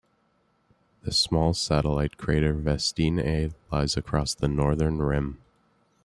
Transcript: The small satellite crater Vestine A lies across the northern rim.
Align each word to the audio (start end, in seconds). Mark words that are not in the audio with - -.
The 1.03 1.11
small 1.11 1.53
satellite 1.53 2.17
crater 2.17 2.53
Vestine 2.55 3.19
A 3.19 3.51
lies 3.71 3.95
across 3.95 4.33
the 4.33 4.47
northern 4.47 4.97
rim. 4.97 5.37